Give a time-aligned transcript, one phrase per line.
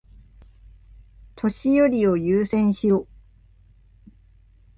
[1.35, 3.07] 年寄りを優先しろ。